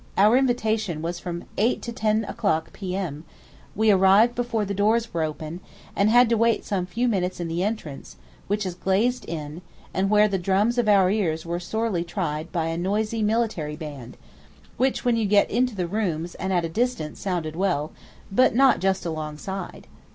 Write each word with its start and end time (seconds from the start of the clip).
Our 0.17 0.35
invitation 0.35 1.03
was 1.03 1.19
from 1.19 1.43
8 1.59 1.79
to 1.83 1.91
10 1.91 2.25
o'clock 2.25 2.73
P.M.: 2.73 3.23
we 3.75 3.91
arrived 3.91 4.33
before 4.33 4.65
the 4.65 4.73
doors 4.73 5.13
were 5.13 5.21
open, 5.21 5.59
and 5.95 6.09
had 6.09 6.27
to 6.29 6.37
wait 6.37 6.65
some 6.65 6.87
few 6.87 7.07
minutes 7.07 7.39
in 7.39 7.47
the 7.47 7.61
entrance, 7.61 8.15
which 8.47 8.65
is 8.65 8.73
glazed 8.73 9.25
in, 9.25 9.61
and 9.93 10.09
where 10.09 10.27
the 10.27 10.39
drums 10.39 10.79
of 10.79 10.89
our 10.89 11.11
ears 11.11 11.45
were 11.45 11.59
sorely 11.59 12.03
tried 12.03 12.51
by 12.51 12.65
a 12.65 12.79
noisy 12.79 13.21
military 13.21 13.75
band, 13.75 14.17
which 14.75 15.05
when 15.05 15.17
you 15.17 15.25
get 15.25 15.51
into 15.51 15.75
the 15.75 15.85
rooms 15.85 16.33
and 16.33 16.51
at 16.51 16.65
a 16.65 16.67
distance 16.69 17.19
sounded 17.19 17.55
well, 17.55 17.91
but 18.31 18.55
not 18.55 18.79
just 18.79 19.05
alongside. 19.05 19.85